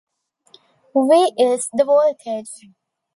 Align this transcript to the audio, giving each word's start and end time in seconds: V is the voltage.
V 0.95 1.31
is 1.37 1.69
the 1.73 1.83
voltage. 1.85 2.69